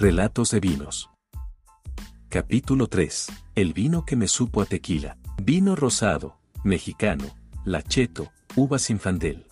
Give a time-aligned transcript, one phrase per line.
[0.00, 1.10] Relatos de vinos.
[2.28, 3.32] Capítulo 3.
[3.56, 5.18] El vino que me supo a tequila.
[5.42, 7.24] Vino rosado, mexicano,
[7.64, 9.48] lacheto, uvas infandel.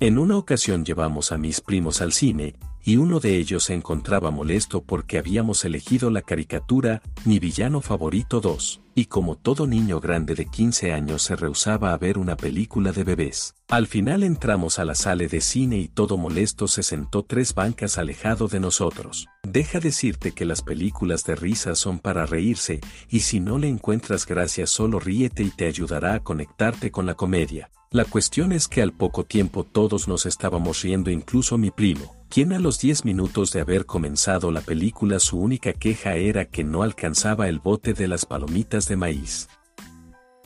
[0.00, 2.54] En una ocasión llevamos a mis primos al cine,
[2.84, 8.40] y uno de ellos se encontraba molesto porque habíamos elegido la caricatura Mi villano favorito
[8.40, 12.92] 2, y como todo niño grande de 15 años se rehusaba a ver una película
[12.92, 13.54] de bebés.
[13.68, 17.98] Al final entramos a la sala de cine y todo molesto se sentó tres bancas
[17.98, 19.28] alejado de nosotros.
[19.42, 24.26] Deja decirte que las películas de risa son para reírse, y si no le encuentras
[24.26, 27.70] gracia solo ríete y te ayudará a conectarte con la comedia.
[27.90, 32.54] La cuestión es que al poco tiempo todos nos estábamos riendo incluso mi primo, quien
[32.54, 36.82] a los 10 minutos de haber comenzado la película su única queja era que no
[36.82, 39.50] alcanzaba el bote de las palomitas de maíz.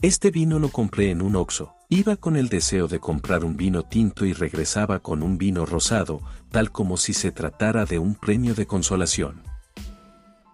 [0.01, 3.83] Este vino lo compré en un oxo, iba con el deseo de comprar un vino
[3.83, 6.19] tinto y regresaba con un vino rosado,
[6.51, 9.43] tal como si se tratara de un premio de consolación.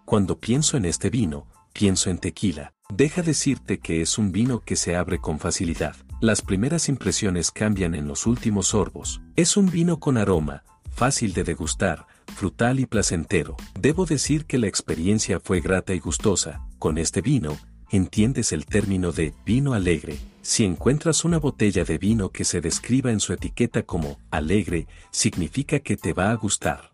[0.04, 4.76] Cuando pienso en este vino, pienso en tequila, deja decirte que es un vino que
[4.76, 9.20] se abre con facilidad las primeras impresiones cambian en los últimos sorbos.
[9.36, 10.62] Es un vino con aroma,
[10.94, 13.56] fácil de degustar, frutal y placentero.
[13.78, 16.66] Debo decir que la experiencia fue grata y gustosa.
[16.78, 17.58] Con este vino,
[17.90, 20.18] entiendes el término de vino alegre.
[20.42, 25.80] Si encuentras una botella de vino que se describa en su etiqueta como alegre, significa
[25.80, 26.93] que te va a gustar.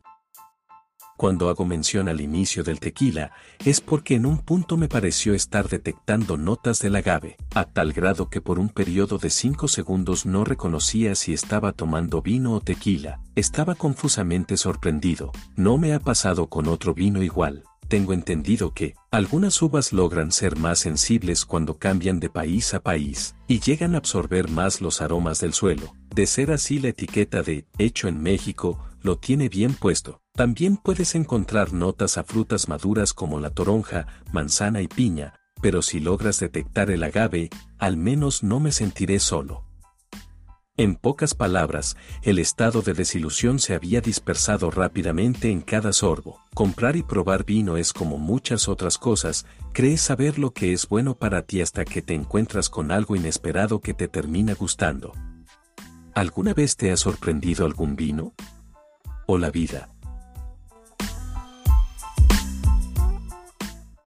[1.21, 3.33] Cuando hago mención al inicio del tequila,
[3.63, 8.31] es porque en un punto me pareció estar detectando notas del agave, a tal grado
[8.31, 13.21] que por un periodo de 5 segundos no reconocía si estaba tomando vino o tequila.
[13.37, 15.31] Estaba confusamente sorprendido.
[15.57, 17.65] No me ha pasado con otro vino igual.
[17.87, 23.35] Tengo entendido que, algunas uvas logran ser más sensibles cuando cambian de país a país,
[23.47, 25.93] y llegan a absorber más los aromas del suelo.
[26.15, 30.23] De ser así la etiqueta de, hecho en México, lo tiene bien puesto.
[30.35, 36.01] También puedes encontrar notas a frutas maduras como la toronja, manzana y piña, pero si
[36.01, 39.65] logras detectar el agave, al menos no me sentiré solo.
[40.77, 46.41] En pocas palabras, el estado de desilusión se había dispersado rápidamente en cada sorbo.
[46.55, 51.17] Comprar y probar vino es como muchas otras cosas, crees saber lo que es bueno
[51.19, 55.13] para ti hasta que te encuentras con algo inesperado que te termina gustando.
[56.15, 58.33] ¿Alguna vez te ha sorprendido algún vino?
[59.27, 59.91] ¿O la vida?